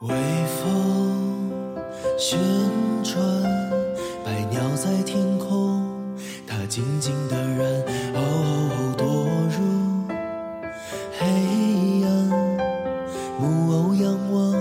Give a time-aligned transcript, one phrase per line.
[0.00, 0.14] 微
[0.46, 1.76] 风
[2.16, 2.38] 旋
[3.02, 3.20] 转，
[4.24, 5.82] 百鸟在天空，
[6.46, 7.82] 它静静的燃，
[8.14, 9.02] 哦，堕
[9.56, 9.58] 入
[11.18, 11.26] 黑
[12.04, 12.08] 暗。
[13.40, 14.54] 木偶仰望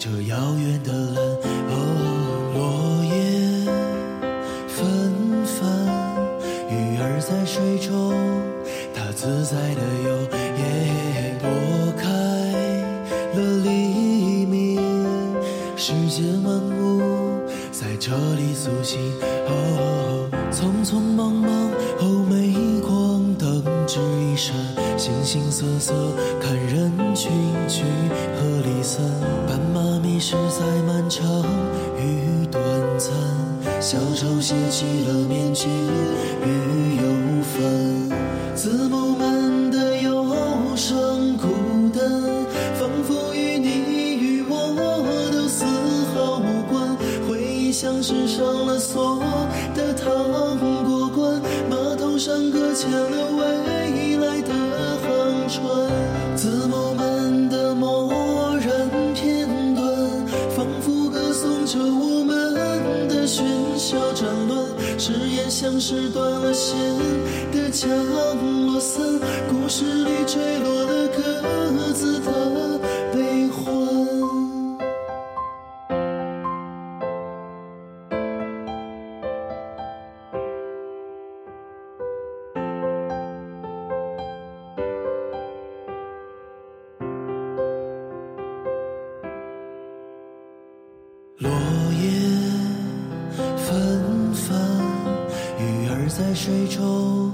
[0.00, 1.22] 这遥远的蓝，
[1.70, 1.74] 哦，
[2.56, 3.14] 落叶
[4.66, 5.62] 纷繁，
[6.68, 8.12] 鱼儿在水中，
[8.92, 10.26] 它自在的游，
[15.86, 17.00] 世间万物
[17.70, 18.98] 在这里苏醒。
[19.46, 21.48] 哦，匆匆忙忙，
[22.00, 24.52] 哦，镁光灯只一闪，
[24.98, 25.94] 形形色色，
[26.40, 27.30] 看人群
[27.68, 27.84] 聚
[28.34, 29.00] 合离散，
[29.46, 31.24] 斑马迷失在漫长
[31.96, 32.60] 与短
[32.98, 33.12] 暂，
[33.80, 37.04] 小丑写起了面具与忧
[37.44, 39.15] 烦，字母
[48.08, 49.18] 是上了锁
[49.74, 50.06] 的糖
[50.84, 54.52] 果罐，码头上搁浅了未来的
[55.02, 59.84] 航船，字母们的蓦然片段，
[60.54, 62.54] 仿佛歌颂着我们
[63.08, 63.42] 的喧
[63.76, 64.56] 嚣战乱，
[64.96, 66.78] 誓言像是断了线
[67.50, 69.02] 的降落伞，
[69.50, 72.75] 故事里坠落了各自的
[96.16, 97.30] 在水中，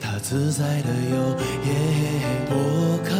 [0.00, 1.70] 它自在的游，也
[2.50, 3.14] 拨开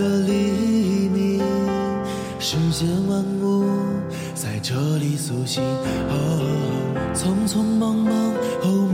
[0.00, 1.42] 了黎明，
[2.38, 3.64] 世间万物
[4.32, 5.64] 在这里苏醒。
[5.64, 6.14] 哦，
[7.16, 8.14] 匆匆忙忙，
[8.62, 8.88] 哦，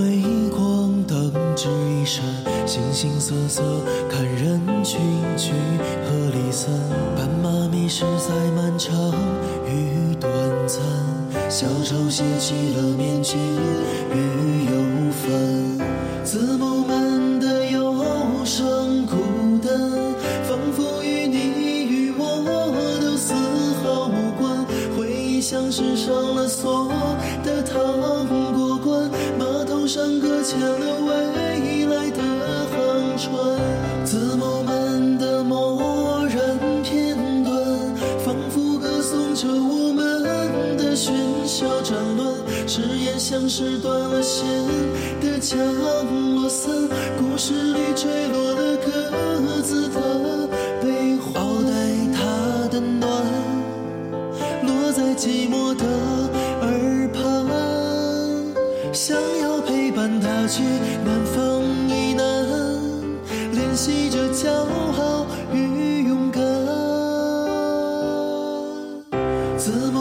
[2.96, 3.62] 形色色，
[4.08, 4.98] 看人群
[5.36, 5.50] 聚
[6.08, 6.72] 合离散，
[7.14, 9.12] 斑马迷失在漫长
[9.66, 10.32] 与短
[10.66, 10.80] 暂，
[11.50, 14.72] 小丑写起了面具与忧
[15.12, 18.02] 烦，字母们的忧
[18.46, 18.66] 伤
[19.04, 19.14] 孤
[19.62, 19.78] 单，
[20.48, 22.42] 仿佛与你与我
[23.02, 23.34] 都丝
[23.84, 24.64] 毫无关，
[24.96, 26.90] 回忆像是上了锁
[27.44, 27.78] 的糖
[28.54, 31.56] 果罐，码头上搁浅了未
[42.96, 44.46] 誓言像是断了线
[45.20, 46.72] 的降落伞，
[47.18, 50.48] 故事里坠落了各自的
[50.80, 51.36] 悲欢。
[51.36, 51.70] 好待
[52.14, 52.24] 他
[52.68, 53.06] 的暖。
[54.62, 55.84] 落在寂寞的
[56.62, 57.20] 耳畔，
[58.94, 60.62] 想要陪伴他去
[61.04, 62.24] 南方以南，
[63.52, 66.40] 练习着骄傲与勇敢。
[69.58, 69.95] 怎么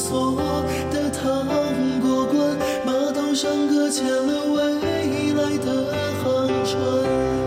[0.00, 1.46] 锁的糖
[2.00, 2.56] 果罐，
[2.86, 5.92] 码头上搁浅了未来的
[6.24, 6.80] 航船，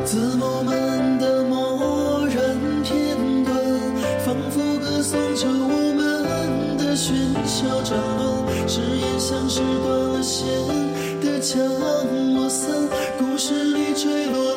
[0.05, 2.37] 字母们的蓦然
[2.83, 3.55] 片段，
[4.23, 7.11] 仿佛歌颂着我们的喧
[7.43, 10.45] 嚣战乱，誓言像是断了线
[11.21, 11.59] 的降
[12.35, 12.69] 落伞，
[13.17, 14.52] 故事里坠落。